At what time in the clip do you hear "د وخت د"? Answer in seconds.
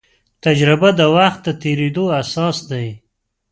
0.99-1.49